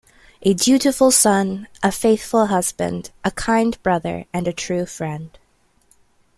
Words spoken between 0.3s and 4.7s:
A dutiful son, a faithful husband, a kind brother, and a